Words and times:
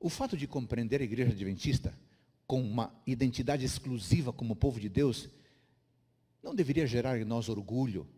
O 0.00 0.08
fato 0.08 0.34
de 0.34 0.46
compreender 0.46 1.02
a 1.02 1.04
igreja 1.04 1.30
adventista 1.30 1.94
com 2.46 2.62
uma 2.62 2.92
identidade 3.06 3.66
exclusiva 3.66 4.32
como 4.32 4.56
povo 4.56 4.80
de 4.80 4.88
Deus 4.88 5.28
não 6.42 6.54
deveria 6.54 6.86
gerar 6.86 7.20
em 7.20 7.24
nós 7.24 7.50
orgulho, 7.50 8.08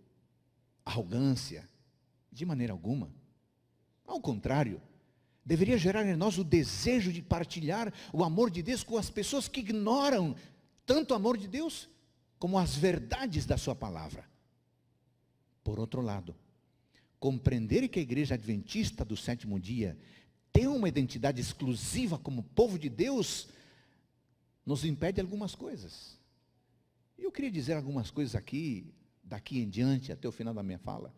arrogância, 0.84 1.68
de 2.30 2.46
maneira 2.46 2.72
alguma. 2.72 3.12
Ao 4.06 4.20
contrário, 4.20 4.80
deveria 5.44 5.76
gerar 5.76 6.06
em 6.06 6.14
nós 6.14 6.38
o 6.38 6.44
desejo 6.44 7.12
de 7.12 7.20
partilhar 7.20 7.92
o 8.12 8.22
amor 8.22 8.48
de 8.48 8.62
Deus 8.62 8.84
com 8.84 8.96
as 8.96 9.10
pessoas 9.10 9.48
que 9.48 9.60
ignoram 9.60 10.36
tanto 10.86 11.10
o 11.10 11.14
amor 11.16 11.36
de 11.36 11.48
Deus 11.48 11.88
como 12.38 12.58
as 12.58 12.76
verdades 12.76 13.44
da 13.44 13.58
sua 13.58 13.74
palavra. 13.74 14.24
Por 15.64 15.80
outro 15.80 16.00
lado, 16.00 16.34
compreender 17.18 17.88
que 17.88 17.98
a 17.98 18.02
igreja 18.02 18.34
adventista 18.34 19.04
do 19.04 19.16
sétimo 19.16 19.58
dia 19.58 19.98
tem 20.52 20.66
uma 20.66 20.88
identidade 20.88 21.40
exclusiva 21.40 22.18
como 22.18 22.42
povo 22.42 22.78
de 22.78 22.88
Deus, 22.88 23.48
nos 24.66 24.84
impede 24.84 25.20
algumas 25.20 25.54
coisas. 25.54 26.18
E 27.18 27.22
eu 27.22 27.32
queria 27.32 27.50
dizer 27.50 27.74
algumas 27.74 28.10
coisas 28.10 28.34
aqui, 28.34 28.92
daqui 29.24 29.60
em 29.60 29.68
diante, 29.68 30.12
até 30.12 30.28
o 30.28 30.32
final 30.32 30.52
da 30.52 30.62
minha 30.62 30.78
fala. 30.78 31.14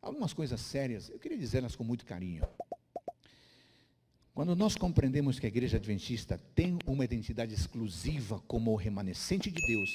Algumas 0.00 0.32
coisas 0.32 0.60
sérias, 0.60 1.08
eu 1.08 1.18
queria 1.18 1.38
dizê-las 1.38 1.76
com 1.76 1.84
muito 1.84 2.04
carinho. 2.04 2.44
Quando 4.34 4.56
nós 4.56 4.74
compreendemos 4.74 5.38
que 5.38 5.46
a 5.46 5.48
igreja 5.48 5.76
adventista 5.76 6.38
tem 6.54 6.78
uma 6.86 7.04
identidade 7.04 7.54
exclusiva 7.54 8.40
como 8.48 8.74
remanescente 8.74 9.50
de 9.50 9.64
Deus, 9.64 9.88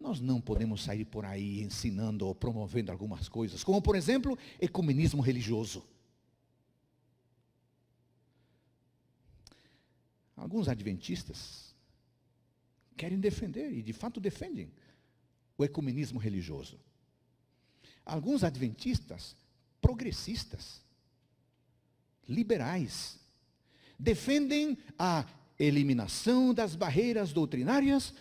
nós 0.00 0.20
não 0.20 0.40
podemos 0.40 0.82
sair 0.82 1.04
por 1.04 1.24
aí 1.24 1.62
ensinando 1.62 2.26
ou 2.26 2.34
promovendo 2.34 2.90
algumas 2.90 3.28
coisas, 3.28 3.62
como 3.62 3.80
por 3.80 3.94
exemplo, 3.94 4.36
ecumenismo 4.60 5.22
religioso. 5.22 5.84
Alguns 10.36 10.68
adventistas 10.68 11.74
querem 12.96 13.18
defender, 13.18 13.72
e 13.72 13.82
de 13.82 13.92
fato 13.92 14.20
defendem, 14.20 14.72
o 15.56 15.64
ecumenismo 15.64 16.18
religioso. 16.18 16.78
Alguns 18.04 18.44
adventistas 18.44 19.36
progressistas, 19.80 20.82
liberais, 22.28 23.18
defendem 23.98 24.78
a 24.98 25.26
eliminação 25.58 26.52
das 26.52 26.74
barreiras 26.74 27.32
doutrinárias 27.32 28.14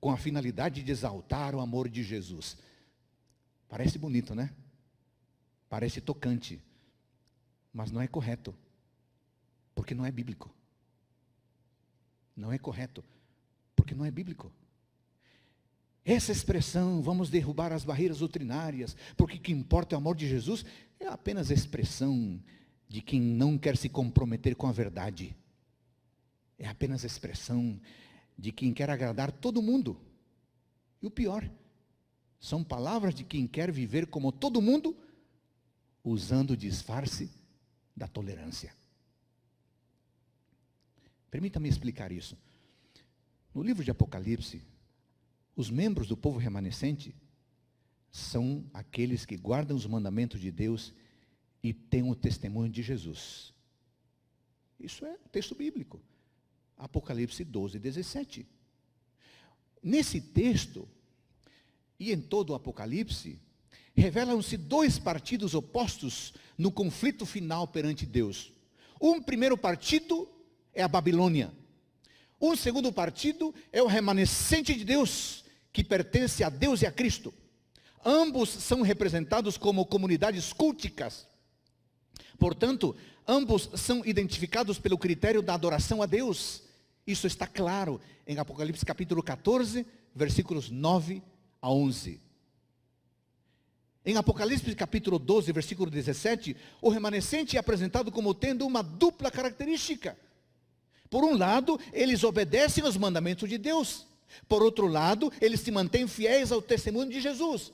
com 0.00 0.10
a 0.10 0.16
finalidade 0.16 0.82
de 0.82 0.90
exaltar 0.90 1.54
o 1.54 1.60
amor 1.60 1.88
de 1.88 2.02
Jesus. 2.02 2.56
Parece 3.68 3.98
bonito, 3.98 4.34
né? 4.34 4.50
Parece 5.68 6.00
tocante. 6.00 6.60
Mas 7.72 7.90
não 7.90 8.00
é 8.00 8.08
correto. 8.08 8.54
Porque 9.74 9.94
não 9.94 10.04
é 10.04 10.10
bíblico. 10.10 10.52
Não 12.36 12.52
é 12.52 12.58
correto. 12.58 13.04
Porque 13.74 13.94
não 13.94 14.04
é 14.04 14.10
bíblico. 14.10 14.52
Essa 16.04 16.32
expressão, 16.32 17.02
vamos 17.02 17.28
derrubar 17.28 17.72
as 17.72 17.84
barreiras 17.84 18.18
doutrinárias, 18.18 18.96
porque 19.16 19.36
o 19.36 19.40
que 19.40 19.52
importa 19.52 19.94
é 19.94 19.96
o 19.96 20.00
amor 20.00 20.16
de 20.16 20.28
Jesus, 20.28 20.64
é 20.98 21.06
apenas 21.06 21.50
expressão 21.50 22.42
de 22.88 23.00
quem 23.00 23.20
não 23.20 23.58
quer 23.58 23.76
se 23.76 23.88
comprometer 23.88 24.56
com 24.56 24.66
a 24.66 24.72
verdade. 24.72 25.36
É 26.58 26.66
apenas 26.66 27.04
expressão 27.04 27.80
de 28.36 28.50
quem 28.50 28.72
quer 28.72 28.90
agradar 28.90 29.30
todo 29.30 29.62
mundo. 29.62 30.00
E 31.00 31.06
o 31.06 31.10
pior, 31.10 31.48
são 32.40 32.64
palavras 32.64 33.14
de 33.14 33.22
quem 33.22 33.46
quer 33.46 33.70
viver 33.70 34.06
como 34.06 34.32
todo 34.32 34.62
mundo, 34.62 34.96
usando 36.02 36.52
o 36.52 36.56
disfarce 36.56 37.30
da 37.94 38.08
tolerância. 38.08 38.74
Permita-me 41.30 41.68
explicar 41.68 42.10
isso. 42.10 42.36
No 43.54 43.62
livro 43.62 43.84
de 43.84 43.90
Apocalipse, 43.90 44.62
os 45.54 45.70
membros 45.70 46.08
do 46.08 46.16
povo 46.16 46.38
remanescente 46.38 47.14
são 48.10 48.64
aqueles 48.72 49.24
que 49.24 49.36
guardam 49.36 49.76
os 49.76 49.86
mandamentos 49.86 50.40
de 50.40 50.50
Deus 50.50 50.92
e 51.62 51.72
têm 51.72 52.08
o 52.08 52.14
testemunho 52.14 52.70
de 52.70 52.82
Jesus. 52.82 53.52
Isso 54.78 55.04
é 55.04 55.16
texto 55.30 55.54
bíblico. 55.54 56.00
Apocalipse 56.76 57.44
12, 57.44 57.78
17. 57.78 58.46
Nesse 59.82 60.20
texto, 60.20 60.88
e 61.98 62.12
em 62.12 62.20
todo 62.20 62.50
o 62.50 62.54
Apocalipse, 62.54 63.38
revelam-se 63.94 64.56
dois 64.56 64.98
partidos 64.98 65.54
opostos 65.54 66.32
no 66.56 66.72
conflito 66.72 67.26
final 67.26 67.68
perante 67.68 68.06
Deus. 68.06 68.52
Um 69.00 69.22
primeiro 69.22 69.56
partido 69.56 70.28
é 70.74 70.82
a 70.82 70.88
Babilônia. 70.88 71.52
Um 72.40 72.56
segundo 72.56 72.92
partido 72.92 73.54
é 73.72 73.82
o 73.82 73.86
remanescente 73.86 74.74
de 74.74 74.84
Deus, 74.84 75.44
que 75.72 75.84
pertence 75.84 76.42
a 76.42 76.48
Deus 76.48 76.82
e 76.82 76.86
a 76.86 76.92
Cristo. 76.92 77.32
Ambos 78.04 78.48
são 78.48 78.80
representados 78.80 79.56
como 79.56 79.84
comunidades 79.84 80.52
culticas. 80.52 81.26
Portanto, 82.38 82.96
ambos 83.28 83.70
são 83.74 84.04
identificados 84.04 84.78
pelo 84.78 84.96
critério 84.96 85.42
da 85.42 85.54
adoração 85.54 86.02
a 86.02 86.06
Deus 86.06 86.62
isso 87.10 87.26
está 87.26 87.46
claro 87.46 88.00
em 88.26 88.38
Apocalipse 88.38 88.84
capítulo 88.84 89.22
14, 89.22 89.86
versículos 90.14 90.70
9 90.70 91.22
a 91.60 91.70
11. 91.70 92.20
Em 94.04 94.16
Apocalipse 94.16 94.74
capítulo 94.74 95.18
12, 95.18 95.52
versículo 95.52 95.90
17, 95.90 96.56
o 96.80 96.88
remanescente 96.88 97.56
é 97.56 97.60
apresentado 97.60 98.12
como 98.12 98.32
tendo 98.32 98.66
uma 98.66 98.82
dupla 98.82 99.30
característica. 99.30 100.16
Por 101.10 101.24
um 101.24 101.36
lado, 101.36 101.78
eles 101.92 102.22
obedecem 102.22 102.84
aos 102.84 102.96
mandamentos 102.96 103.48
de 103.48 103.58
Deus. 103.58 104.06
Por 104.48 104.62
outro 104.62 104.86
lado, 104.86 105.32
eles 105.40 105.60
se 105.60 105.72
mantêm 105.72 106.06
fiéis 106.06 106.52
ao 106.52 106.62
testemunho 106.62 107.10
de 107.10 107.20
Jesus. 107.20 107.72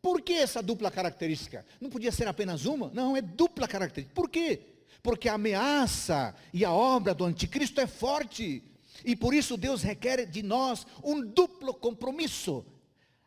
Por 0.00 0.22
que 0.22 0.32
essa 0.32 0.62
dupla 0.62 0.90
característica? 0.90 1.64
Não 1.78 1.90
podia 1.90 2.10
ser 2.10 2.26
apenas 2.26 2.64
uma? 2.64 2.90
Não, 2.94 3.14
é 3.14 3.20
dupla 3.20 3.68
característica. 3.68 4.14
Por 4.14 4.30
quê? 4.30 4.60
Porque 5.02 5.28
a 5.28 5.34
ameaça 5.34 6.34
e 6.54 6.64
a 6.64 6.72
obra 6.72 7.14
do 7.14 7.24
anticristo 7.24 7.80
é 7.80 7.86
forte. 7.86 8.62
E 9.04 9.14
por 9.14 9.34
isso 9.34 9.58
Deus 9.58 9.82
requer 9.82 10.24
de 10.26 10.42
nós 10.42 10.86
um 11.04 11.20
duplo 11.20 11.74
compromisso. 11.74 12.64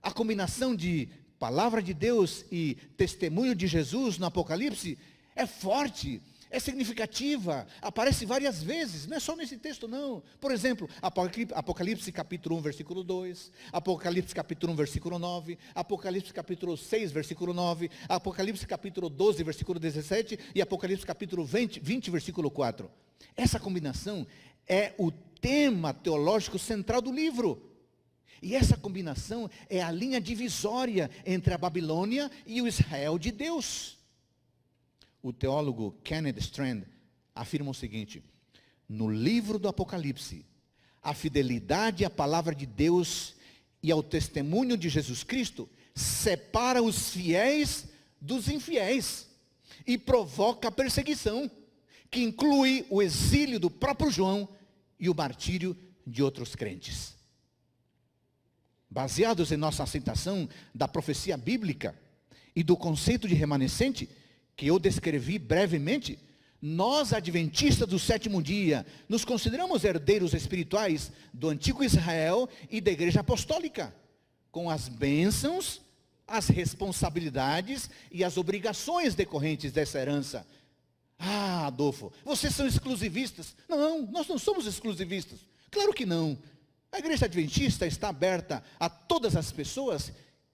A 0.02 0.12
combinação 0.12 0.76
de 0.76 1.10
palavra 1.38 1.82
de 1.82 1.94
Deus 1.94 2.44
e 2.52 2.76
testemunho 2.98 3.54
de 3.54 3.68
Jesus 3.68 4.18
no 4.18 4.26
Apocalipse 4.26 4.98
é 5.36 5.46
forte, 5.46 6.22
é 6.54 6.60
significativa, 6.60 7.66
aparece 7.82 8.28
várias 8.28 8.62
vezes, 8.62 9.08
não 9.08 9.18
é 9.18 9.20
só 9.20 9.36
nesse 9.36 9.58
texto 9.58 9.88
não. 9.88 10.22
Por 10.40 10.52
exemplo, 10.52 10.88
Apocalipse, 11.02 12.12
capítulo 12.12 12.58
1, 12.58 12.62
versículo 12.62 13.04
2, 13.04 13.52
Apocalipse 13.72 14.36
capítulo 14.36 14.72
1, 14.74 14.76
versículo 14.76 15.18
9, 15.18 15.58
Apocalipse 15.74 16.32
capítulo 16.32 16.78
6, 16.78 17.12
versículo 17.12 17.56
9, 17.56 17.90
Apocalipse 18.08 18.68
capítulo 18.68 19.10
12, 19.10 19.44
versículo 19.44 19.80
17 19.80 20.38
e 20.54 20.62
Apocalipse 20.62 21.04
capítulo 21.04 21.44
20, 21.44 21.80
20 21.80 22.12
versículo 22.12 22.52
4. 22.52 22.88
Essa 23.36 23.60
combinação 23.60 24.28
é 24.68 24.94
o 25.00 25.12
tema 25.42 25.92
teológico 25.92 26.60
central 26.60 27.02
do 27.02 27.12
livro. 27.12 27.68
E 28.44 28.56
essa 28.56 28.78
combinação 28.78 29.50
é 29.68 29.82
a 29.82 29.90
linha 29.90 30.22
divisória 30.22 31.10
entre 31.26 31.52
a 31.52 31.58
Babilônia 31.58 32.30
e 32.46 32.62
o 32.62 32.68
Israel 32.68 33.18
de 33.18 33.32
Deus. 33.32 34.03
O 35.24 35.32
teólogo 35.32 35.98
Kenneth 36.04 36.38
Strand 36.40 36.84
afirma 37.34 37.72
o 37.72 37.74
seguinte: 37.74 38.22
no 38.88 39.10
livro 39.10 39.58
do 39.58 39.70
Apocalipse, 39.70 40.46
a 41.02 41.14
fidelidade 41.14 42.04
à 42.04 42.10
palavra 42.10 42.54
de 42.54 42.66
Deus 42.66 43.34
e 43.82 43.90
ao 43.90 44.04
testemunho 44.04 44.78
de 44.78 44.90
Jesus 44.90 45.24
Cristo 45.24 45.70
separa 45.96 46.84
os 46.84 47.10
fiéis 47.10 47.86
dos 48.20 48.50
infiéis 48.50 49.28
e 49.88 49.98
provoca 49.98 50.72
perseguição, 50.72 51.50
que 52.12 52.22
inclui 52.22 52.86
o 52.90 53.02
exílio 53.02 53.60
do 53.60 53.70
próprio 53.70 54.12
João 54.12 54.48
e 55.00 55.10
o 55.10 55.16
martírio 55.16 55.76
de 56.06 56.22
outros 56.22 56.54
crentes. 56.54 57.16
Baseados 58.90 59.52
em 59.52 59.58
nossa 59.58 59.84
aceitação 59.84 60.48
da 60.76 60.88
profecia 60.88 61.36
bíblica 61.38 61.98
e 62.56 62.62
do 62.62 62.78
conceito 62.78 63.28
de 63.28 63.34
remanescente, 63.34 64.10
que 64.56 64.68
eu 64.68 64.80
descrevi 64.80 65.40
brevemente, 65.40 66.20
nós, 66.62 67.12
adventistas 67.12 67.88
do 67.88 68.00
sétimo 68.00 68.42
dia, 68.42 68.86
nos 69.10 69.26
consideramos 69.26 69.84
herdeiros 69.84 70.34
espirituais 70.34 71.12
do 71.34 71.50
antigo 71.50 71.84
Israel 71.84 72.48
e 72.70 72.80
da 72.80 72.92
igreja 72.92 73.20
apostólica, 73.20 73.94
com 74.52 74.70
as 74.70 74.88
bênçãos, 74.88 75.82
as 76.26 76.48
responsabilidades 76.48 77.90
e 78.12 78.24
as 78.24 78.38
obrigações 78.38 79.14
decorrentes 79.14 79.72
dessa 79.72 80.00
herança 80.00 80.48
ah, 81.26 81.68
Adolfo, 81.68 82.12
vocês 82.26 82.54
são 82.54 82.68
exclusivistas. 82.68 83.56
Não, 83.70 84.06
nós 84.08 84.28
não 84.28 84.38
somos 84.38 84.66
exclusivistas. 84.66 85.40
Claro 85.72 85.94
que 85.94 86.06
não. 86.06 86.38
A 86.92 87.00
igreja 87.00 87.26
adventista 87.26 87.88
está 87.88 88.10
aberta 88.10 88.62
a 88.80 88.90
todas 88.90 89.36
as 89.36 89.52
pessoas 89.52 90.12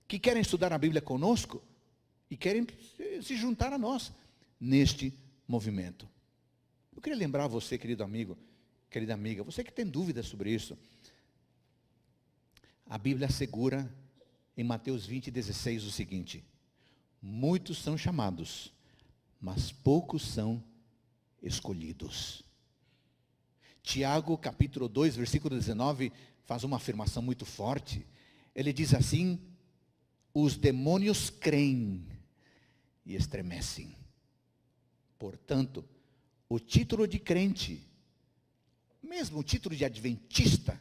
que 0.07 0.19
querem 0.19 0.41
estudar 0.41 0.71
a 0.71 0.77
Bíblia 0.77 1.01
conosco 1.01 1.61
e 2.29 2.37
querem 2.37 2.67
se 3.21 3.35
juntar 3.35 3.73
a 3.73 3.77
nós 3.77 4.11
neste 4.59 5.13
movimento. 5.47 6.07
Eu 6.95 7.01
queria 7.01 7.17
lembrar 7.17 7.47
você, 7.47 7.77
querido 7.77 8.03
amigo, 8.03 8.37
querida 8.89 9.13
amiga, 9.13 9.43
você 9.43 9.63
que 9.63 9.71
tem 9.71 9.85
dúvidas 9.85 10.27
sobre 10.27 10.51
isso. 10.51 10.77
A 12.85 12.97
Bíblia 12.97 13.27
assegura 13.27 13.89
em 14.57 14.63
Mateus 14.63 15.05
20, 15.05 15.31
16 15.31 15.85
o 15.85 15.91
seguinte: 15.91 16.43
Muitos 17.21 17.77
são 17.77 17.97
chamados, 17.97 18.73
mas 19.39 19.71
poucos 19.71 20.23
são 20.23 20.63
escolhidos. 21.41 22.43
Tiago, 23.81 24.37
capítulo 24.37 24.87
2, 24.87 25.15
versículo 25.15 25.55
19, 25.55 26.11
faz 26.45 26.63
uma 26.63 26.77
afirmação 26.77 27.23
muito 27.23 27.45
forte. 27.45 28.05
Ele 28.53 28.73
diz 28.73 28.93
assim: 28.93 29.39
Os 30.33 30.57
demônios 30.57 31.29
creem 31.29 32.05
e 33.09 33.15
estremecem. 33.15 33.95
Portanto, 35.17 35.83
o 36.47 36.59
título 36.59 37.07
de 37.07 37.17
crente, 37.17 37.83
mesmo 39.01 39.39
o 39.39 39.43
título 39.43 39.75
de 39.75 39.83
adventista, 39.83 40.79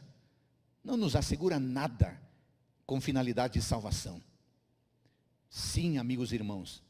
não 0.83 0.95
nos 0.95 1.15
assegura 1.15 1.59
nada 1.59 2.21
com 2.85 3.01
finalidade 3.01 3.55
de 3.55 3.61
salvação. 3.63 4.21
Sim, 5.49 5.97
amigos 5.97 6.31
e 6.31 6.35
irmãos, 6.35 6.83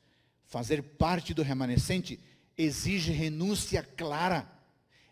fazer 0.46 0.84
parte 0.84 1.34
do 1.34 1.42
remanescente 1.42 2.20
exige 2.58 3.14
renúncia 3.14 3.82
clara, 3.82 4.46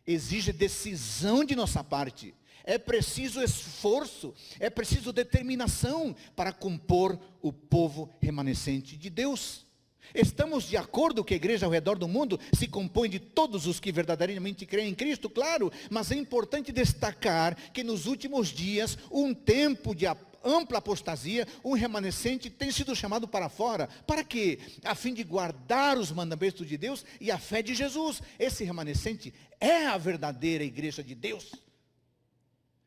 exige 0.06 0.52
decisão 0.52 1.46
de 1.46 1.56
nossa 1.56 1.82
parte. 1.82 2.36
É 2.66 2.78
preciso 2.78 3.42
esforço, 3.42 4.36
é 4.60 4.70
preciso 4.70 5.14
determinação 5.14 6.14
para 6.36 6.52
compor 6.52 7.18
o 7.42 7.54
povo 7.54 8.14
remanescente 8.20 8.98
de 8.98 9.10
Deus. 9.10 9.67
Estamos 10.13 10.65
de 10.65 10.77
acordo 10.77 11.24
que 11.24 11.33
a 11.33 11.38
igreja 11.38 11.65
ao 11.65 11.71
redor 11.71 11.98
do 11.98 12.07
mundo 12.07 12.39
se 12.54 12.68
compõe 12.68 13.09
de 13.09 13.19
todos 13.19 13.65
os 13.65 13.80
que 13.80 13.92
verdadeiramente 13.92 14.65
creem 14.65 14.89
em 14.89 14.95
Cristo, 14.95 15.30
claro, 15.30 15.71
mas 15.89 16.12
é 16.12 16.15
importante 16.15 16.71
destacar 16.71 17.56
que 17.71 17.83
nos 17.83 18.06
últimos 18.06 18.50
dias, 18.50 18.98
um 19.12 19.33
tempo 19.33 19.94
de 19.94 20.06
ampla 20.44 20.77
apostasia, 20.77 21.48
um 21.63 21.74
remanescente 21.74 22.50
tem 22.50 22.71
sido 22.71 22.95
chamado 22.95 23.27
para 23.27 23.50
fora. 23.50 23.88
Para 24.06 24.24
quê? 24.24 24.59
A 24.83 24.95
fim 24.95 25.13
de 25.13 25.24
guardar 25.24 25.98
os 25.98 26.12
mandamentos 26.12 26.65
de 26.65 26.77
Deus 26.77 27.06
e 27.19 27.30
a 27.30 27.38
fé 27.38 27.62
de 27.62 27.74
Jesus. 27.75 28.21
Esse 28.39 28.63
remanescente 28.63 29.33
é 29.59 29.88
a 29.88 29.98
verdadeira 29.98 30.63
igreja 30.63 31.04
de 31.04 31.13
Deus. 31.13 31.51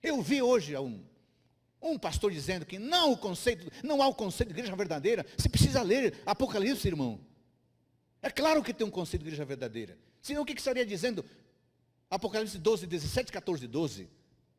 Eu 0.03 0.23
vi 0.23 0.41
hoje 0.41 0.77
um, 0.79 1.03
um 1.83 1.99
pastor 1.99 2.31
dizendo 2.31 2.67
que 2.67 2.79
não, 2.79 3.13
o 3.13 3.17
conceito, 3.17 3.71
não 3.83 4.03
há 4.03 4.09
o 4.09 4.15
conceito 4.15 4.53
de 4.53 4.59
igreja 4.59 4.77
verdadeira. 4.77 5.25
Você 5.37 5.49
precisa 5.49 5.83
ler 5.83 6.21
Apocalipse, 6.27 6.87
irmão. 6.87 7.21
É 8.23 8.31
claro 8.31 8.63
que 8.63 8.75
tem 8.75 8.87
um 8.87 8.91
conceito 8.91 9.23
de 9.23 9.29
igreja 9.29 9.45
verdadeira. 9.45 9.99
Senão 10.21 10.43
o 10.43 10.45
que, 10.45 10.55
que 10.55 10.61
estaria 10.61 10.85
dizendo? 10.85 11.25
Apocalipse 12.11 12.59
12, 12.59 12.87
17, 12.87 13.33
14, 13.33 13.67
12. 13.67 14.11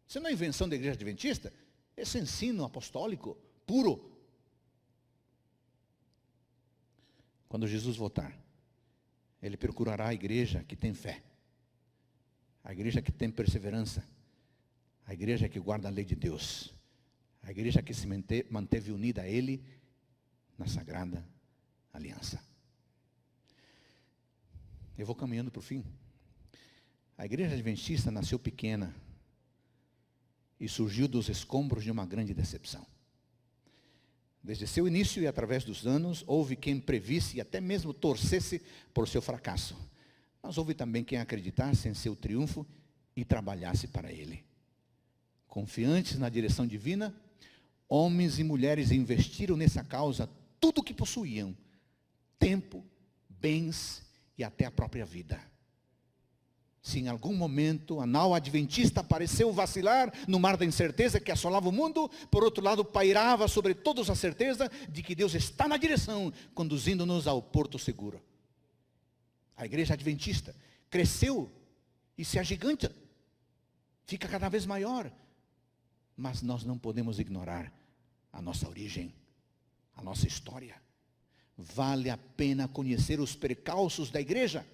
Isso 0.07 0.19
não 0.19 0.29
é 0.29 0.33
invenção 0.33 0.68
da 0.68 0.75
igreja 0.75 0.95
adventista? 0.95 1.53
Esse 1.95 2.18
ensino 2.18 2.63
apostólico 2.63 3.38
puro. 3.65 4.09
Quando 7.47 7.68
Jesus 7.68 7.97
voltar, 7.97 8.35
ele 9.41 9.57
procurará 9.57 10.07
a 10.07 10.13
igreja 10.13 10.63
que 10.63 10.75
tem 10.75 10.94
fé, 10.94 11.21
a 12.63 12.71
igreja 12.71 13.01
que 13.01 13.12
tem 13.12 13.29
perseverança, 13.29 14.03
a 15.06 15.13
igreja 15.13 15.50
que 15.50 15.59
guarda 15.59 15.88
a 15.88 15.91
lei 15.91 16.06
de 16.06 16.15
Deus, 16.15 16.73
a 17.43 17.51
igreja 17.51 17.81
que 17.81 17.93
se 17.93 18.07
manteve 18.49 18.91
unida 18.91 19.23
a 19.23 19.27
Ele 19.27 19.63
na 20.57 20.67
sagrada 20.67 21.25
aliança. 21.93 22.43
Eu 24.97 25.05
vou 25.05 25.15
caminhando 25.15 25.51
para 25.51 25.59
o 25.59 25.63
fim. 25.63 25.83
A 27.17 27.25
igreja 27.25 27.53
adventista 27.53 28.11
nasceu 28.11 28.38
pequena, 28.38 28.95
e 30.61 30.69
surgiu 30.69 31.07
dos 31.07 31.27
escombros 31.27 31.83
de 31.83 31.89
uma 31.89 32.05
grande 32.05 32.35
decepção. 32.35 32.85
Desde 34.44 34.67
seu 34.67 34.87
início 34.87 35.21
e 35.21 35.25
através 35.25 35.63
dos 35.63 35.87
anos, 35.87 36.23
houve 36.27 36.55
quem 36.55 36.79
previsse 36.79 37.37
e 37.37 37.41
até 37.41 37.59
mesmo 37.59 37.91
torcesse 37.91 38.61
por 38.94 39.07
seu 39.07 39.23
fracasso. 39.23 39.75
Mas 40.41 40.59
houve 40.59 40.75
também 40.75 41.03
quem 41.03 41.17
acreditasse 41.17 41.89
em 41.89 41.95
seu 41.95 42.15
triunfo 42.15 42.65
e 43.15 43.25
trabalhasse 43.25 43.87
para 43.87 44.11
ele. 44.11 44.44
Confiantes 45.47 46.19
na 46.19 46.29
direção 46.29 46.67
divina, 46.67 47.13
homens 47.93 48.39
e 48.39 48.43
mulheres 48.43 48.91
investiram 48.91 49.57
nessa 49.57 49.83
causa 49.83 50.29
tudo 50.59 50.79
o 50.79 50.83
que 50.83 50.93
possuíam: 50.93 51.55
tempo, 52.39 52.85
bens 53.29 54.03
e 54.38 54.43
até 54.43 54.65
a 54.65 54.71
própria 54.71 55.05
vida 55.05 55.51
se 56.81 56.99
em 56.99 57.07
algum 57.07 57.35
momento 57.35 57.99
a 58.01 58.07
nau 58.07 58.33
adventista 58.33 59.03
pareceu 59.03 59.53
vacilar 59.53 60.11
no 60.27 60.39
mar 60.39 60.57
da 60.57 60.65
incerteza 60.65 61.19
que 61.19 61.31
assolava 61.31 61.69
o 61.69 61.71
mundo, 61.71 62.09
por 62.31 62.43
outro 62.43 62.63
lado, 62.63 62.83
pairava 62.83 63.47
sobre 63.47 63.75
todos 63.75 64.09
a 64.09 64.15
certeza 64.15 64.69
de 64.89 65.03
que 65.03 65.13
Deus 65.13 65.35
está 65.35 65.67
na 65.67 65.77
direção, 65.77 66.33
conduzindo-nos 66.55 67.27
ao 67.27 67.41
porto 67.41 67.77
seguro. 67.77 68.21
A 69.55 69.65
igreja 69.65 69.94
adventista 69.94 70.55
cresceu 70.89 71.51
e 72.17 72.25
se 72.25 72.39
agiganta, 72.39 72.91
fica 74.05 74.27
cada 74.27 74.49
vez 74.49 74.65
maior, 74.65 75.11
mas 76.17 76.41
nós 76.41 76.63
não 76.63 76.79
podemos 76.79 77.19
ignorar 77.19 77.71
a 78.31 78.42
nossa 78.42 78.68
origem, 78.68 79.13
a 79.95 80.01
nossa 80.01 80.28
história. 80.28 80.81
Vale 81.57 82.10
a 82.10 82.18
pena 82.18 82.68
conhecer 82.68 83.19
os 83.19 83.36
percalços 83.36 84.10
da 84.10 84.19
igreja 84.19 84.66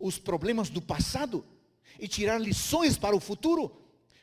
os 0.00 0.18
problemas 0.18 0.70
do 0.70 0.80
passado 0.80 1.44
e 1.98 2.08
tirar 2.08 2.38
lições 2.38 2.96
para 2.96 3.14
o 3.14 3.20
futuro, 3.20 3.70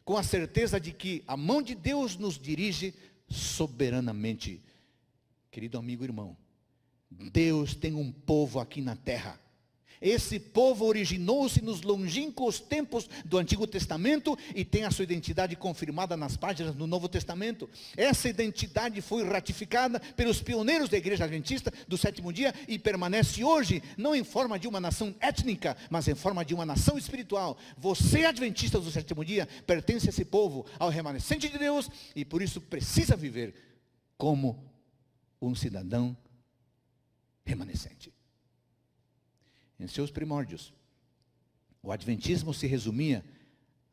com 0.04 0.18
a 0.18 0.24
certeza 0.24 0.80
de 0.80 0.92
que 0.92 1.24
a 1.28 1.38
mão 1.38 1.62
de 1.62 1.76
Deus 1.76 2.18
nos 2.18 2.40
dirige 2.40 2.94
soberanamente. 3.30 4.64
Querido 5.52 5.78
amigo 5.78 6.04
e 6.04 6.08
irmão, 6.08 6.36
Deus 7.10 7.76
tem 7.76 7.94
um 7.94 8.12
povo 8.12 8.60
aqui 8.60 8.82
na 8.82 8.96
terra 8.96 9.40
esse 10.02 10.40
povo 10.40 10.86
originou-se 10.86 11.64
nos 11.64 11.82
longínquos 11.82 12.60
tempos 12.60 13.10
do 13.26 13.38
Antigo 13.38 13.66
Testamento 13.66 14.38
e 14.56 14.64
tem 14.64 14.84
a 14.84 14.92
sua 14.92 15.04
identidade 15.04 15.56
confirmada 15.56 16.16
nas 16.16 16.38
páginas 16.38 16.76
do 16.76 16.86
Novo 16.86 17.08
Testamento. 17.08 17.70
Essa 17.96 18.30
identidade 18.30 19.02
foi 19.02 19.28
ratificada 19.28 20.00
pelos 20.00 20.42
pioneiros 20.42 20.90
da 20.90 20.98
Igreja 20.98 21.24
Adventista 21.24 21.74
do 21.88 21.98
sétimo 21.98 22.32
dia 22.32 22.54
e 22.68 22.78
permanece 22.78 23.44
hoje, 23.44 23.82
não 23.98 24.16
em 24.16 24.24
forma 24.24 24.60
de 24.60 24.68
uma 24.68 24.80
nação 24.80 25.16
étnica, 25.20 25.76
mas 25.90 26.08
em 26.08 26.16
forma 26.16 26.46
de 26.46 26.54
uma 26.54 26.66
nação 26.66 26.98
espiritual. 26.98 27.58
Você, 27.78 28.26
Adventista 28.26 28.80
do 28.80 28.92
sétimo 28.92 29.26
dia, 29.26 29.48
pertence 29.66 30.08
a 30.08 30.10
esse 30.10 30.26
povo, 30.26 30.66
ao 30.78 30.90
remanescente 30.90 31.50
de 31.50 31.58
Deus 31.58 31.90
e 32.16 32.24
por 32.24 32.42
isso 32.42 32.62
precisa 32.62 33.16
viver 33.16 33.54
como 34.18 34.72
um 35.42 35.56
cidadão 35.56 36.18
remanescente 37.46 38.17
em 39.80 39.88
seus 39.88 40.12
primórdios. 40.12 40.74
O 41.82 41.92
Adventismo 41.92 42.54
se 42.54 42.68
resumia 42.68 43.24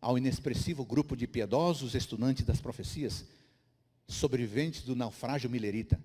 ao 0.00 0.18
inexpressivo 0.18 0.84
grupo 0.84 1.16
de 1.16 1.26
piedosos 1.26 1.94
estudantes 1.94 2.44
das 2.44 2.60
profecias, 2.60 3.24
sobreviventes 4.06 4.82
do 4.82 4.94
naufrágio 4.94 5.48
milerita. 5.48 6.00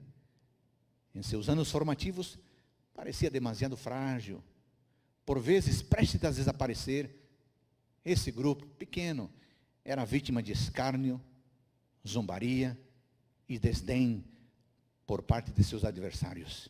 Em 1.14 1.22
seus 1.22 1.50
anos 1.50 1.70
formativos, 1.72 2.38
parecia 2.94 3.30
demasiado 3.30 3.76
frágil, 3.76 4.44
por 5.26 5.40
vezes 5.40 5.82
prestes 5.82 6.24
a 6.24 6.32
desaparecer. 6.32 7.16
Esse 8.06 8.32
grupo 8.32 8.66
pequeno 8.66 9.30
era 9.84 10.06
vítima 10.06 10.42
de 10.42 10.52
escárnio, 10.52 11.22
zombaria 12.08 12.80
e 13.48 13.60
desdém 13.60 14.24
por 15.06 15.22
parte 15.22 15.52
de 15.52 15.64
seus 15.64 15.84
adversários 15.84 16.70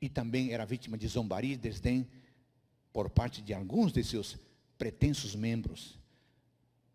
e 0.00 0.08
também 0.08 0.52
era 0.52 0.64
vítima 0.64 0.96
de 0.96 1.06
zombaria 1.08 1.54
e 1.54 1.56
desdém 1.56 2.06
por 2.92 3.10
parte 3.10 3.42
de 3.42 3.52
alguns 3.52 3.92
de 3.92 4.02
seus 4.02 4.36
pretensos 4.78 5.34
membros. 5.34 5.98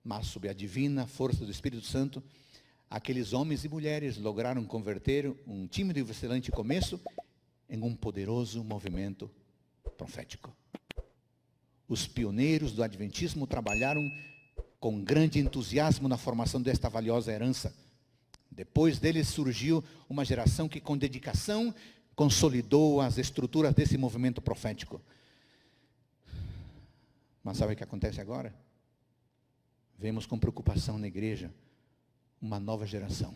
Mas, 0.03 0.27
sob 0.27 0.50
a 0.50 0.53
divina 0.53 1.05
força 1.05 1.46
do 1.46 1.51
Espírito 1.51 1.86
Santo, 1.86 2.24
aqueles 2.89 3.34
homens 3.34 3.63
e 3.63 3.70
mulheres 3.70 4.17
lograram 4.17 4.65
converter 4.65 5.31
um 5.48 5.67
tímido 5.67 6.00
e 6.00 6.01
excelente 6.01 6.51
começo 6.51 7.00
em 7.70 7.81
um 7.81 7.96
poderoso 7.96 8.63
movimento 8.63 9.29
profético. 9.98 10.55
Os 11.88 12.08
pioneiros 12.08 12.72
do 12.72 12.84
Adventismo 12.84 13.46
trabalharam 13.46 14.01
com 14.79 15.03
grande 15.03 15.39
entusiasmo 15.39 16.08
na 16.08 16.17
formação 16.17 16.62
desta 16.62 16.89
valiosa 16.89 17.31
herança. 17.31 17.74
Depois 18.50 18.98
deles 18.98 19.27
surgiu 19.27 19.84
uma 20.10 20.25
geração 20.25 20.67
que, 20.67 20.81
com 20.81 20.98
dedicação, 20.98 21.74
consolidou 22.21 23.01
as 23.01 23.17
estruturas 23.17 23.73
desse 23.73 23.97
movimento 23.97 24.39
profético. 24.39 25.01
Mas 27.43 27.57
sabe 27.57 27.73
o 27.73 27.75
que 27.75 27.83
acontece 27.83 28.21
agora? 28.21 28.53
Vemos 29.97 30.27
com 30.27 30.37
preocupação 30.37 30.99
na 30.99 31.07
igreja 31.07 31.51
uma 32.39 32.59
nova 32.59 32.85
geração, 32.85 33.35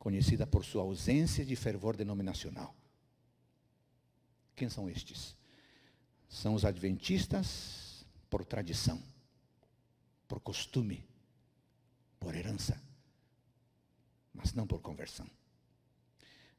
conhecida 0.00 0.48
por 0.48 0.64
sua 0.64 0.82
ausência 0.82 1.44
de 1.44 1.54
fervor 1.54 1.96
denominacional. 1.96 2.74
Quem 4.56 4.68
são 4.68 4.90
estes? 4.90 5.36
são 6.28 6.54
os 6.54 6.64
adventistas 6.64 8.04
por 8.28 8.44
tradição, 8.44 9.00
por 10.26 10.40
costume, 10.40 11.04
por 12.18 12.34
herança, 12.34 12.80
mas 14.34 14.54
não 14.54 14.66
por 14.66 14.80
conversão. 14.80 15.28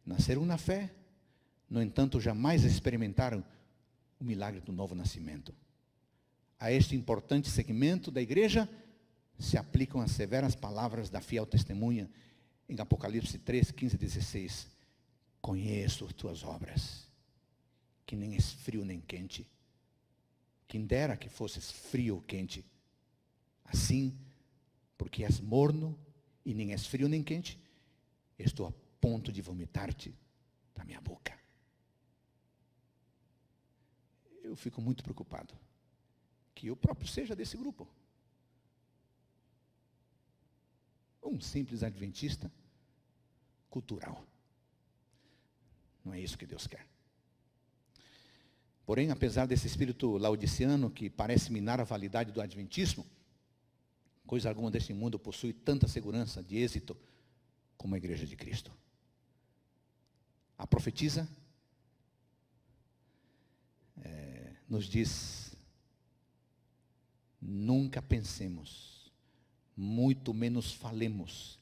Nasceram 0.06 0.46
na 0.46 0.58
fé, 0.58 0.90
no 1.72 1.82
entanto, 1.82 2.20
jamais 2.20 2.66
experimentaram 2.66 3.42
o 4.20 4.26
milagre 4.26 4.60
do 4.60 4.74
novo 4.74 4.94
nascimento. 4.94 5.56
A 6.60 6.70
este 6.70 6.98
importante 6.98 7.50
segmento 7.50 8.12
da 8.12 8.22
igreja 8.22 8.70
se 9.40 9.58
aplicam 9.58 10.02
as 10.02 10.12
severas 10.12 10.54
palavras 10.54 11.10
da 11.10 11.22
fiel 11.22 11.46
testemunha 11.46 12.10
em 12.68 12.76
Apocalipse 12.78 13.40
3, 13.40 13.72
15 13.72 13.96
e 13.96 13.98
16. 13.98 14.68
Conheço 15.42 16.06
as 16.06 16.12
tuas 16.12 16.44
obras, 16.44 17.08
que 18.06 18.18
nem 18.18 18.36
és 18.36 18.52
frio 18.52 18.84
nem 18.84 19.00
quente. 19.00 19.50
Quem 20.68 20.86
dera 20.86 21.16
que 21.16 21.30
fosses 21.30 21.72
frio 21.72 22.16
ou 22.16 22.22
quente. 22.22 22.66
Assim, 23.64 24.14
porque 24.98 25.24
és 25.24 25.40
morno 25.40 25.98
e 26.46 26.54
nem 26.54 26.74
és 26.74 26.86
frio 26.86 27.08
nem 27.08 27.24
quente, 27.24 27.58
estou 28.38 28.68
a 28.68 28.74
ponto 29.00 29.32
de 29.32 29.42
vomitar-te 29.42 30.14
da 30.76 30.84
minha 30.84 31.00
boca. 31.00 31.41
Eu 34.52 34.56
fico 34.58 34.82
muito 34.82 35.02
preocupado 35.02 35.58
que 36.54 36.68
eu 36.68 36.76
próprio 36.76 37.08
seja 37.08 37.34
desse 37.34 37.56
grupo. 37.56 37.88
Um 41.24 41.40
simples 41.40 41.84
adventista 41.84 42.52
cultural. 43.70 44.28
Não 46.04 46.14
é 46.14 46.20
isso 46.20 46.38
que 46.38 46.46
Deus 46.46 46.68
quer. 46.68 46.86
Porém, 48.86 49.10
apesar 49.10 49.46
desse 49.46 49.68
espírito 49.68 50.18
laodiciano 50.18 50.92
que 50.92 51.10
parece 51.10 51.50
minar 51.50 51.80
a 51.80 51.86
validade 51.86 52.34
do 52.34 52.42
adventismo, 52.42 53.06
coisa 54.28 54.50
alguma 54.50 54.70
deste 54.70 54.92
mundo 54.94 55.18
possui 55.18 55.54
tanta 55.54 55.88
segurança 55.88 56.44
de 56.44 56.58
êxito 56.58 56.98
como 57.78 57.96
a 57.96 57.98
igreja 57.98 58.28
de 58.28 58.36
Cristo. 58.36 58.70
A 60.58 60.68
profetisa 60.68 61.26
é, 64.04 64.31
nos 64.72 64.86
diz: 64.86 65.54
nunca 67.42 68.02
pensemos, 68.02 69.12
muito 69.76 70.34
menos 70.34 70.72
falemos 70.72 71.60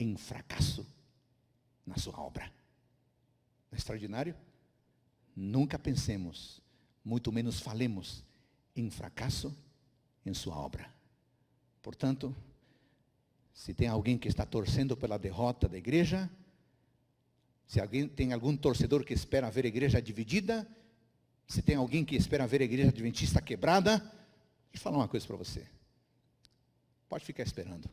em 0.00 0.16
fracasso 0.16 0.86
na 1.86 1.98
sua 1.98 2.18
obra. 2.18 2.46
Não 3.70 3.76
é 3.76 3.76
extraordinário? 3.76 4.34
Nunca 5.36 5.78
pensemos, 5.78 6.62
muito 7.04 7.30
menos 7.30 7.60
falemos 7.60 8.24
em 8.74 8.88
fracasso 8.90 9.54
em 10.24 10.32
sua 10.32 10.56
obra. 10.56 10.90
Portanto, 11.82 12.34
se 13.52 13.74
tem 13.74 13.88
alguém 13.88 14.16
que 14.16 14.28
está 14.28 14.46
torcendo 14.46 14.96
pela 14.96 15.18
derrota 15.18 15.68
da 15.68 15.76
igreja, 15.76 16.30
se 17.66 17.78
alguém 17.78 18.08
tem 18.08 18.32
algum 18.32 18.56
torcedor 18.56 19.04
que 19.04 19.12
espera 19.12 19.50
ver 19.50 19.66
a 19.66 19.68
igreja 19.68 20.00
dividida, 20.00 20.66
se 21.52 21.60
tem 21.60 21.76
alguém 21.76 22.02
que 22.02 22.16
espera 22.16 22.46
ver 22.46 22.62
a 22.62 22.64
igreja 22.64 22.88
adventista 22.88 23.38
quebrada, 23.42 23.98
deixa 23.98 24.76
eu 24.76 24.80
falar 24.80 24.96
uma 24.96 25.06
coisa 25.06 25.26
para 25.26 25.36
você. 25.36 25.68
Pode 27.10 27.26
ficar 27.26 27.42
esperando, 27.42 27.90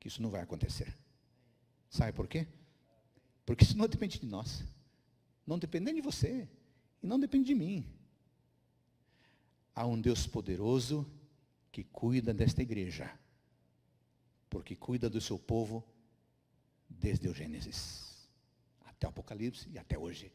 que 0.00 0.08
isso 0.08 0.20
não 0.20 0.30
vai 0.30 0.40
acontecer. 0.40 0.92
Sabe 1.88 2.12
por 2.12 2.26
quê? 2.26 2.44
Porque 3.46 3.62
isso 3.62 3.78
não 3.78 3.86
depende 3.86 4.18
de 4.18 4.26
nós. 4.26 4.64
Não 5.46 5.60
depende 5.60 5.84
nem 5.84 5.94
de 5.94 6.00
você. 6.00 6.48
E 7.00 7.06
não 7.06 7.20
depende 7.20 7.44
de 7.44 7.54
mim. 7.54 7.86
Há 9.76 9.86
um 9.86 10.00
Deus 10.00 10.26
poderoso 10.26 11.06
que 11.70 11.84
cuida 11.84 12.34
desta 12.34 12.62
igreja. 12.62 13.16
Porque 14.50 14.74
cuida 14.74 15.08
do 15.08 15.20
seu 15.20 15.38
povo 15.38 15.84
desde 16.90 17.28
o 17.28 17.34
Gênesis 17.34 18.28
até 18.80 19.06
o 19.06 19.10
Apocalipse 19.10 19.68
e 19.70 19.78
até 19.78 19.96
hoje. 19.96 20.32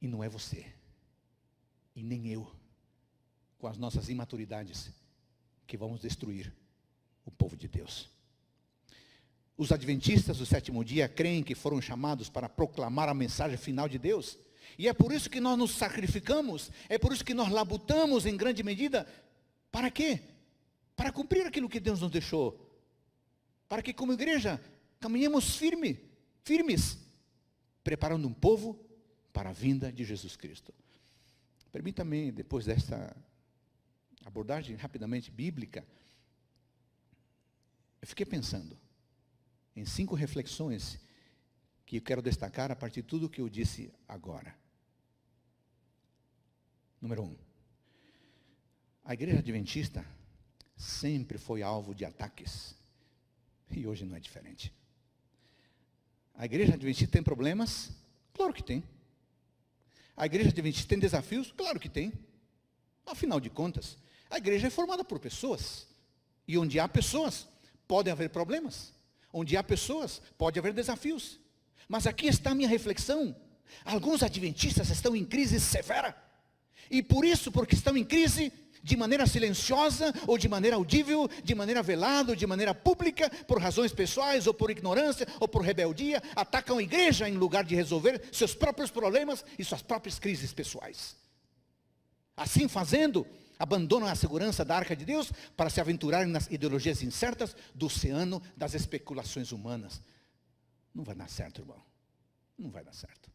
E 0.00 0.06
não 0.06 0.22
é 0.22 0.28
você. 0.28 0.72
E 1.94 2.02
nem 2.02 2.28
eu. 2.28 2.50
Com 3.58 3.66
as 3.66 3.78
nossas 3.78 4.08
imaturidades 4.08 4.90
que 5.66 5.76
vamos 5.76 6.00
destruir 6.00 6.52
o 7.24 7.30
povo 7.30 7.56
de 7.56 7.68
Deus. 7.68 8.08
Os 9.56 9.70
adventistas 9.70 10.38
do 10.38 10.46
sétimo 10.46 10.84
dia 10.84 11.08
creem 11.08 11.42
que 11.42 11.54
foram 11.54 11.80
chamados 11.80 12.28
para 12.28 12.48
proclamar 12.48 13.08
a 13.08 13.14
mensagem 13.14 13.56
final 13.56 13.88
de 13.88 13.98
Deus. 13.98 14.38
E 14.78 14.88
é 14.88 14.92
por 14.92 15.12
isso 15.12 15.30
que 15.30 15.40
nós 15.40 15.58
nos 15.58 15.72
sacrificamos, 15.72 16.70
é 16.88 16.98
por 16.98 17.12
isso 17.12 17.24
que 17.24 17.34
nós 17.34 17.50
labutamos 17.50 18.26
em 18.26 18.36
grande 18.36 18.62
medida. 18.62 19.06
Para 19.70 19.90
quê? 19.90 20.20
Para 20.96 21.12
cumprir 21.12 21.46
aquilo 21.46 21.68
que 21.68 21.80
Deus 21.80 22.00
nos 22.00 22.10
deixou. 22.10 22.70
Para 23.68 23.82
que 23.82 23.92
como 23.92 24.12
igreja 24.12 24.60
caminhemos 24.98 25.56
firme, 25.56 25.98
firmes, 26.44 26.98
preparando 27.82 28.26
um 28.26 28.32
povo 28.32 28.78
para 29.32 29.50
a 29.50 29.52
vinda 29.52 29.92
de 29.92 30.04
Jesus 30.04 30.36
Cristo. 30.36 30.72
Permita-me, 31.72 32.30
depois 32.30 32.66
desta 32.66 33.16
abordagem 34.24 34.76
rapidamente 34.76 35.30
bíblica, 35.30 35.84
eu 38.00 38.06
fiquei 38.06 38.26
pensando 38.26 38.78
em 39.74 39.84
cinco 39.86 40.14
reflexões 40.14 41.00
que 41.86 41.96
eu 41.96 42.02
quero 42.02 42.20
destacar 42.20 42.70
a 42.70 42.76
partir 42.76 43.00
de 43.02 43.08
tudo 43.08 43.30
que 43.30 43.40
eu 43.40 43.48
disse 43.48 43.92
agora. 44.06 44.54
Número 47.00 47.22
um, 47.22 47.36
a 49.04 49.14
igreja 49.14 49.38
adventista 49.38 50.04
sempre 50.76 51.38
foi 51.38 51.62
alvo 51.62 51.94
de 51.94 52.04
ataques. 52.04 52.76
E 53.70 53.86
hoje 53.86 54.04
não 54.04 54.14
é 54.14 54.20
diferente. 54.20 54.72
A 56.34 56.44
igreja 56.44 56.74
adventista 56.74 57.12
tem 57.12 57.22
problemas? 57.22 57.90
Claro 58.34 58.52
que 58.52 58.62
tem. 58.62 58.84
A 60.16 60.26
igreja 60.26 60.50
adventista 60.50 60.88
tem 60.88 60.98
desafios? 60.98 61.52
Claro 61.56 61.80
que 61.80 61.88
tem. 61.88 62.12
Afinal 63.06 63.40
de 63.40 63.50
contas, 63.50 63.96
a 64.30 64.38
igreja 64.38 64.68
é 64.68 64.70
formada 64.70 65.04
por 65.04 65.18
pessoas. 65.18 65.86
E 66.46 66.56
onde 66.58 66.78
há 66.78 66.88
pessoas, 66.88 67.48
podem 67.86 68.12
haver 68.12 68.30
problemas. 68.30 68.92
Onde 69.32 69.56
há 69.56 69.62
pessoas, 69.62 70.20
pode 70.36 70.58
haver 70.58 70.72
desafios. 70.72 71.38
Mas 71.88 72.06
aqui 72.06 72.26
está 72.26 72.50
a 72.50 72.54
minha 72.54 72.68
reflexão. 72.68 73.34
Alguns 73.84 74.22
adventistas 74.22 74.90
estão 74.90 75.16
em 75.16 75.24
crise 75.24 75.58
severa. 75.58 76.16
E 76.90 77.02
por 77.02 77.24
isso, 77.24 77.50
porque 77.50 77.74
estão 77.74 77.96
em 77.96 78.04
crise, 78.04 78.52
de 78.82 78.96
maneira 78.96 79.26
silenciosa, 79.26 80.12
ou 80.26 80.36
de 80.36 80.48
maneira 80.48 80.76
audível, 80.76 81.28
de 81.44 81.54
maneira 81.54 81.82
velada, 81.82 82.32
ou 82.32 82.36
de 82.36 82.46
maneira 82.46 82.74
pública, 82.74 83.30
por 83.46 83.60
razões 83.60 83.92
pessoais, 83.92 84.46
ou 84.46 84.54
por 84.54 84.70
ignorância, 84.70 85.26
ou 85.38 85.46
por 85.46 85.62
rebeldia, 85.62 86.22
atacam 86.34 86.78
a 86.78 86.82
igreja 86.82 87.28
em 87.28 87.36
lugar 87.36 87.64
de 87.64 87.74
resolver 87.74 88.22
seus 88.32 88.54
próprios 88.54 88.90
problemas 88.90 89.44
e 89.58 89.64
suas 89.64 89.82
próprias 89.82 90.18
crises 90.18 90.52
pessoais. 90.52 91.16
Assim 92.36 92.66
fazendo, 92.66 93.26
abandonam 93.58 94.08
a 94.08 94.16
segurança 94.16 94.64
da 94.64 94.76
arca 94.76 94.96
de 94.96 95.04
Deus 95.04 95.30
para 95.56 95.70
se 95.70 95.80
aventurarem 95.80 96.28
nas 96.28 96.50
ideologias 96.50 97.02
incertas 97.02 97.54
do 97.72 97.86
oceano 97.86 98.42
das 98.56 98.74
especulações 98.74 99.52
humanas. 99.52 100.00
Não 100.92 101.04
vai 101.04 101.14
dar 101.14 101.28
certo, 101.28 101.60
irmão. 101.60 101.80
Não 102.58 102.70
vai 102.70 102.82
dar 102.82 102.92
certo. 102.92 103.30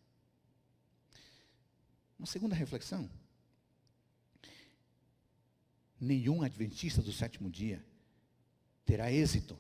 Uma 2.20 2.25
segunda 2.25 2.56
reflexão. 2.56 3.10
Nenhum 6.00 6.44
adventista 6.44 7.01
do 7.01 7.12
sétimo 7.12 7.50
dia 7.50 7.84
terá 8.86 9.12
êxito 9.12 9.58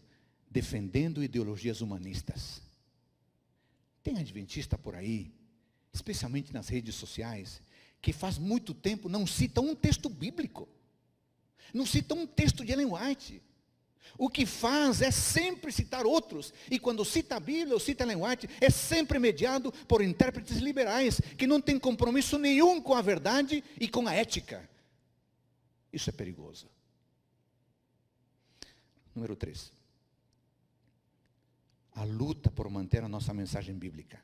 defendendo 0.49 1.23
ideologias 1.23 1.81
humanistas. 1.81 2.61
Tem 4.03 4.17
adventista 4.19 4.77
por 4.77 4.95
aí, 4.95 5.33
especialmente 5.91 6.53
nas 6.53 6.69
redes 6.69 6.95
sociais, 6.95 7.61
que 8.01 8.13
faz 8.13 8.37
muito 8.37 8.73
tempo 8.73 9.09
não 9.09 9.27
cita 9.27 9.59
um 9.59 9.75
texto 9.75 10.07
bíblico. 10.09 10.67
Não 11.73 11.85
cita 11.85 12.13
um 12.13 12.25
texto 12.25 12.63
de 12.63 12.71
Ellen 12.71 12.93
White. 12.93 13.41
O 14.17 14.29
que 14.29 14.45
faz 14.45 15.01
é 15.01 15.11
sempre 15.11 15.71
citar 15.71 16.05
outros. 16.05 16.53
E 16.71 16.79
quando 16.79 17.03
cita 17.03 17.35
a 17.35 17.39
Bíblia 17.39 17.73
ou 17.73 17.79
cita 17.79 18.03
Ellen 18.03 18.23
White, 18.23 18.49
é 18.61 18.69
sempre 18.69 19.19
mediado 19.19 19.71
por 19.87 20.01
intérpretes 20.01 20.57
liberais, 20.57 21.19
que 21.37 21.45
não 21.45 21.59
têm 21.59 21.77
compromisso 21.77 22.37
nenhum 22.37 22.79
com 22.79 22.93
a 22.93 23.01
verdade 23.01 23.63
e 23.79 23.87
com 23.87 24.07
a 24.07 24.13
ética. 24.13 24.67
Isso 25.97 26.11
é 26.11 26.13
perigoso. 26.13 26.69
Número 29.15 29.35
3. 29.35 29.73
A 31.93 32.03
luta 32.03 32.51
por 32.51 32.69
manter 32.69 33.03
a 33.03 33.09
nossa 33.09 33.33
mensagem 33.33 33.75
bíblica. 33.75 34.23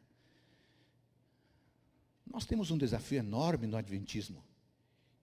Nós 2.32 2.46
temos 2.46 2.70
um 2.70 2.78
desafio 2.78 3.18
enorme 3.18 3.66
no 3.66 3.76
Adventismo, 3.76 4.44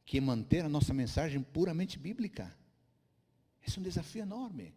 que 0.05 0.19
é 0.19 0.21
manter 0.21 0.65
a 0.65 0.69
nossa 0.69 0.93
mensagem 0.93 1.41
puramente 1.41 2.01
bíblica. 2.01 2.53
Esse 3.65 3.79
é 3.79 3.81
um 3.81 3.85
desafio 3.85 4.23
enorme. 4.23 4.75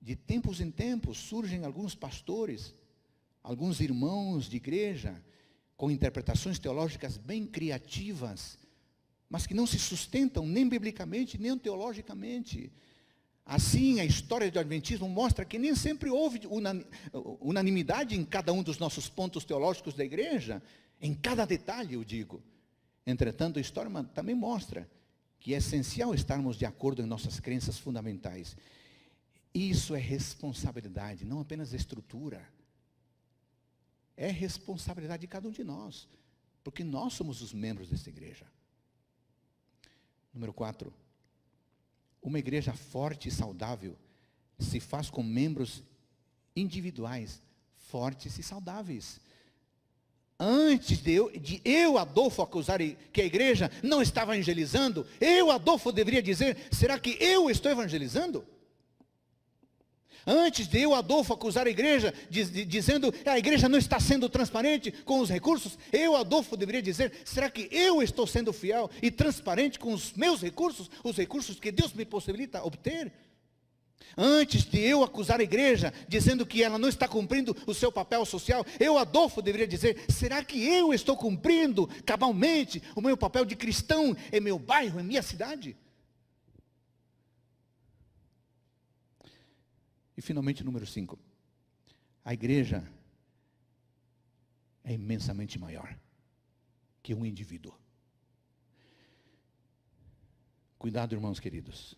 De 0.00 0.16
tempos 0.16 0.62
em 0.62 0.70
tempos 0.70 1.18
surgem 1.18 1.62
alguns 1.66 1.94
pastores, 1.94 2.74
alguns 3.42 3.80
irmãos 3.80 4.48
de 4.48 4.56
igreja, 4.56 5.22
com 5.76 5.90
interpretações 5.90 6.58
teológicas 6.58 7.18
bem 7.18 7.46
criativas, 7.46 8.63
mas 9.34 9.48
que 9.48 9.52
não 9.52 9.66
se 9.66 9.80
sustentam 9.80 10.46
nem 10.46 10.68
biblicamente, 10.68 11.36
nem 11.36 11.58
teologicamente. 11.58 12.70
Assim, 13.44 13.98
a 13.98 14.04
história 14.04 14.48
do 14.48 14.60
Adventismo 14.60 15.08
mostra 15.08 15.44
que 15.44 15.58
nem 15.58 15.74
sempre 15.74 16.08
houve 16.08 16.42
unanimidade 17.40 18.14
em 18.14 18.24
cada 18.24 18.52
um 18.52 18.62
dos 18.62 18.78
nossos 18.78 19.08
pontos 19.08 19.44
teológicos 19.44 19.94
da 19.94 20.04
igreja, 20.04 20.62
em 21.00 21.12
cada 21.12 21.44
detalhe, 21.44 21.94
eu 21.94 22.04
digo. 22.04 22.40
Entretanto, 23.04 23.58
a 23.58 23.60
história 23.60 23.90
também 24.14 24.36
mostra 24.36 24.88
que 25.40 25.52
é 25.52 25.56
essencial 25.56 26.14
estarmos 26.14 26.56
de 26.56 26.64
acordo 26.64 27.02
em 27.02 27.06
nossas 27.06 27.40
crenças 27.40 27.76
fundamentais. 27.76 28.56
Isso 29.52 29.96
é 29.96 29.98
responsabilidade, 29.98 31.24
não 31.24 31.40
apenas 31.40 31.72
estrutura. 31.72 32.40
É 34.16 34.30
responsabilidade 34.30 35.22
de 35.22 35.26
cada 35.26 35.48
um 35.48 35.50
de 35.50 35.64
nós, 35.64 36.08
porque 36.62 36.84
nós 36.84 37.14
somos 37.14 37.42
os 37.42 37.52
membros 37.52 37.88
dessa 37.88 38.08
igreja. 38.08 38.46
Número 40.34 40.52
4. 40.52 40.92
Uma 42.20 42.38
igreja 42.38 42.72
forte 42.72 43.28
e 43.28 43.32
saudável 43.32 43.96
se 44.58 44.80
faz 44.80 45.08
com 45.08 45.22
membros 45.22 45.82
individuais 46.56 47.40
fortes 47.76 48.38
e 48.38 48.42
saudáveis. 48.42 49.20
Antes 50.38 50.98
de 50.98 51.12
eu, 51.12 51.30
de 51.30 51.60
eu, 51.64 51.96
Adolfo, 51.96 52.42
acusar 52.42 52.80
que 53.12 53.20
a 53.20 53.24
igreja 53.24 53.70
não 53.82 54.02
estava 54.02 54.34
evangelizando, 54.34 55.06
eu, 55.20 55.50
Adolfo, 55.50 55.92
deveria 55.92 56.22
dizer: 56.22 56.56
será 56.72 56.98
que 56.98 57.16
eu 57.20 57.48
estou 57.48 57.70
evangelizando? 57.70 58.44
Antes 60.26 60.66
de 60.66 60.80
eu, 60.80 60.94
Adolfo, 60.94 61.34
acusar 61.34 61.66
a 61.66 61.70
igreja, 61.70 62.14
diz, 62.30 62.50
dizendo 62.50 63.12
que 63.12 63.28
a 63.28 63.38
igreja 63.38 63.68
não 63.68 63.78
está 63.78 64.00
sendo 64.00 64.28
transparente 64.28 64.90
com 64.90 65.20
os 65.20 65.28
recursos, 65.28 65.78
eu, 65.92 66.16
Adolfo, 66.16 66.56
deveria 66.56 66.80
dizer: 66.80 67.12
será 67.24 67.50
que 67.50 67.68
eu 67.70 68.02
estou 68.02 68.26
sendo 68.26 68.52
fiel 68.52 68.90
e 69.02 69.10
transparente 69.10 69.78
com 69.78 69.92
os 69.92 70.14
meus 70.14 70.40
recursos, 70.40 70.90
os 71.02 71.16
recursos 71.16 71.60
que 71.60 71.70
Deus 71.70 71.92
me 71.92 72.04
possibilita 72.04 72.64
obter? 72.64 73.12
Antes 74.16 74.64
de 74.64 74.80
eu 74.80 75.02
acusar 75.02 75.40
a 75.40 75.42
igreja, 75.42 75.92
dizendo 76.08 76.46
que 76.46 76.62
ela 76.62 76.78
não 76.78 76.88
está 76.88 77.08
cumprindo 77.08 77.56
o 77.66 77.74
seu 77.74 77.90
papel 77.90 78.24
social, 78.24 78.64
eu, 78.78 78.96
Adolfo, 78.96 79.42
deveria 79.42 79.66
dizer: 79.66 80.04
será 80.08 80.42
que 80.42 80.64
eu 80.66 80.94
estou 80.94 81.16
cumprindo 81.16 81.88
cabalmente 82.06 82.82
o 82.94 83.00
meu 83.00 83.16
papel 83.16 83.44
de 83.44 83.56
cristão 83.56 84.16
em 84.32 84.40
meu 84.40 84.58
bairro, 84.58 85.00
em 85.00 85.04
minha 85.04 85.22
cidade? 85.22 85.76
E 90.16 90.22
finalmente, 90.22 90.62
número 90.62 90.86
5. 90.86 91.18
A 92.24 92.32
igreja 92.32 92.88
é 94.82 94.92
imensamente 94.92 95.58
maior 95.58 95.98
que 97.02 97.14
um 97.14 97.24
indivíduo. 97.24 97.74
Cuidado, 100.78 101.14
irmãos 101.14 101.40
queridos, 101.40 101.96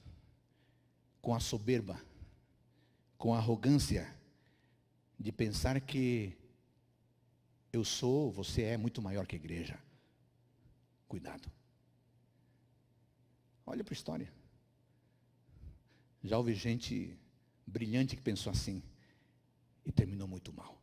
com 1.20 1.34
a 1.34 1.40
soberba, 1.40 2.00
com 3.18 3.34
a 3.34 3.38
arrogância 3.38 4.16
de 5.18 5.32
pensar 5.32 5.80
que 5.80 6.36
eu 7.72 7.84
sou, 7.84 8.30
você 8.30 8.62
é 8.62 8.76
muito 8.76 9.02
maior 9.02 9.26
que 9.26 9.34
a 9.34 9.38
igreja. 9.38 9.78
Cuidado. 11.08 11.50
Olha 13.64 13.82
para 13.82 13.92
a 13.92 13.96
história. 13.96 14.32
Já 16.22 16.38
houve 16.38 16.54
gente 16.54 17.18
brilhante 17.66 18.16
que 18.16 18.22
pensou 18.22 18.50
assim 18.50 18.82
e 19.84 19.92
terminou 19.92 20.28
muito 20.28 20.52
mal. 20.52 20.80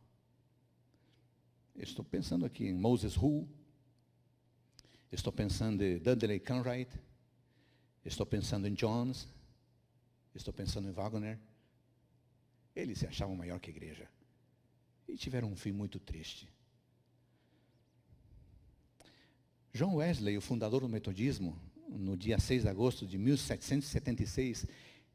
estou 1.74 2.04
pensando 2.04 2.44
aqui 2.44 2.66
em 2.66 2.74
Moses 2.74 3.16
Hu, 3.16 3.48
estou 5.10 5.32
pensando 5.32 5.82
em 5.82 5.98
Dudley 5.98 6.40
Conrad, 6.40 6.88
estou 8.04 8.26
pensando 8.26 8.66
em 8.66 8.74
Jones, 8.74 9.26
estou 10.34 10.52
pensando 10.52 10.88
em 10.88 10.92
Wagner. 10.92 11.38
Eles 12.74 12.98
se 12.98 13.06
achavam 13.06 13.36
maior 13.36 13.60
que 13.60 13.70
a 13.70 13.74
igreja 13.74 14.08
e 15.08 15.16
tiveram 15.16 15.50
um 15.50 15.56
fim 15.56 15.72
muito 15.72 15.98
triste. 15.98 16.48
John 19.72 19.96
Wesley, 19.96 20.36
o 20.38 20.40
fundador 20.40 20.82
do 20.82 20.88
metodismo, 20.88 21.60
no 21.88 22.16
dia 22.16 22.38
6 22.38 22.62
de 22.62 22.68
agosto 22.68 23.06
de 23.06 23.18
1776, 23.18 24.66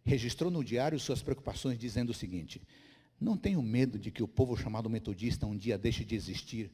registrou 0.03 0.49
no 0.49 0.63
diário 0.63 0.99
suas 0.99 1.21
preocupações, 1.21 1.77
dizendo 1.77 2.09
o 2.09 2.13
seguinte: 2.13 2.61
Não 3.19 3.37
tenho 3.37 3.61
medo 3.61 3.99
de 3.99 4.11
que 4.11 4.23
o 4.23 4.27
povo 4.27 4.57
chamado 4.57 4.89
metodista 4.89 5.45
um 5.45 5.57
dia 5.57 5.77
deixe 5.77 6.03
de 6.03 6.15
existir, 6.15 6.71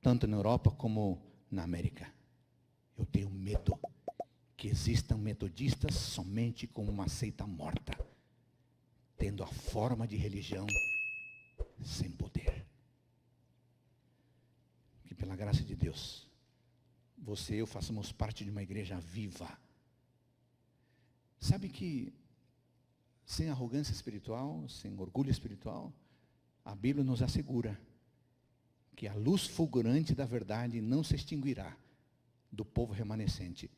tanto 0.00 0.26
na 0.26 0.36
Europa 0.36 0.70
como 0.70 1.22
na 1.50 1.62
América. 1.62 2.10
Eu 2.98 3.04
tenho 3.04 3.30
medo 3.30 3.78
que 4.56 4.68
existam 4.68 5.18
metodistas 5.18 5.94
somente 5.94 6.66
como 6.66 6.90
uma 6.90 7.08
seita 7.08 7.46
morta, 7.46 7.92
tendo 9.18 9.42
a 9.42 9.46
forma 9.46 10.06
de 10.06 10.16
religião 10.16 10.66
sem 11.84 12.10
poder. 12.10 12.64
Que 15.04 15.14
pela 15.14 15.36
graça 15.36 15.62
de 15.62 15.74
Deus, 15.74 16.26
você 17.18 17.56
e 17.56 17.58
eu 17.58 17.66
façamos 17.66 18.12
parte 18.12 18.44
de 18.44 18.50
uma 18.50 18.62
igreja 18.62 18.98
viva. 18.98 19.58
Sabe 21.38 21.68
que 21.68 22.14
sem 23.26 23.50
arrogância 23.50 23.92
espiritual, 23.92 24.66
sem 24.68 24.96
orgulho 24.98 25.30
espiritual, 25.30 25.92
a 26.64 26.76
Bíblia 26.76 27.04
nos 27.04 27.20
assegura 27.20 27.78
que 28.94 29.08
a 29.08 29.14
luz 29.14 29.46
fulgurante 29.46 30.14
da 30.14 30.24
verdade 30.24 30.80
não 30.80 31.02
se 31.02 31.16
extinguirá 31.16 31.76
do 32.52 32.64
povo 32.64 32.92
remanescente. 32.92 33.68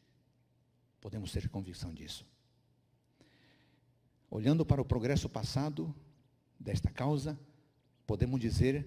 Podemos 1.01 1.33
ter 1.33 1.49
convicção 1.49 1.95
disso. 1.95 2.27
Olhando 4.31 4.67
para 4.67 4.83
o 4.83 4.85
progresso 4.85 5.29
passado 5.31 5.93
desta 6.61 6.91
causa, 6.91 7.39
podemos 8.07 8.39
dizer 8.39 8.87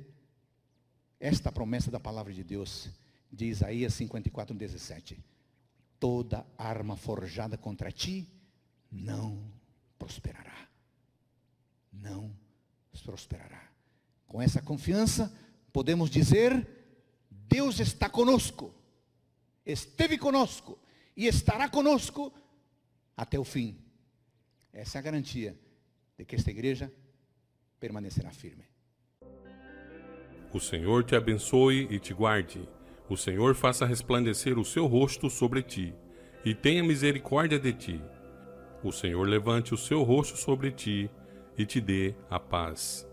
esta 1.20 1.52
promessa 1.52 1.90
da 1.90 2.00
palavra 2.00 2.32
de 2.32 2.44
Deus, 2.44 2.90
de 3.32 3.46
Isaías 3.46 3.96
54, 3.96 4.56
17: 4.56 5.20
Toda 6.00 6.46
arma 6.56 6.96
forjada 6.96 7.58
contra 7.58 7.92
ti 7.92 8.28
não 8.92 9.61
prosperará. 10.02 10.68
Não 11.94 12.36
prosperará. 13.04 13.70
Com 14.28 14.42
essa 14.42 14.62
confiança, 14.62 15.32
podemos 15.72 16.10
dizer: 16.10 16.68
Deus 17.30 17.80
está 17.80 18.10
conosco, 18.10 18.74
esteve 19.66 20.18
conosco 20.18 20.80
e 21.16 21.28
estará 21.28 21.70
conosco 21.70 22.34
até 23.16 23.38
o 23.38 23.44
fim. 23.44 23.78
Essa 24.74 24.98
é 24.98 25.00
a 25.00 25.04
garantia 25.04 25.60
de 26.18 26.26
que 26.26 26.36
esta 26.36 26.50
igreja 26.50 26.92
permanecerá 27.80 28.32
firme. 28.32 28.66
O 30.54 30.60
Senhor 30.60 31.04
te 31.04 31.16
abençoe 31.16 31.88
e 31.90 32.00
te 32.00 32.14
guarde. 32.14 32.68
O 33.10 33.18
Senhor 33.18 33.56
faça 33.56 33.86
resplandecer 33.86 34.58
o 34.58 34.66
seu 34.66 34.86
rosto 34.86 35.30
sobre 35.30 35.62
ti 35.62 35.94
e 36.46 36.56
tenha 36.56 36.84
misericórdia 36.84 37.60
de 37.60 37.74
ti 37.74 38.02
o 38.84 38.92
Senhor 38.92 39.28
levante 39.28 39.74
o 39.74 39.78
seu 39.78 40.04
rosto 40.04 40.38
sobre 40.38 40.72
ti 40.72 41.10
e 41.58 41.66
te 41.66 41.82
dê 41.82 42.14
a 42.30 42.40
paz. 42.40 43.11